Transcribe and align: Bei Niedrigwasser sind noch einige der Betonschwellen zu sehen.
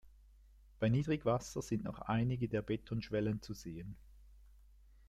Bei 0.79 0.89
Niedrigwasser 0.89 1.61
sind 1.61 1.83
noch 1.83 1.99
einige 2.01 2.49
der 2.49 2.63
Betonschwellen 2.63 3.39
zu 3.43 3.53
sehen. 3.53 3.95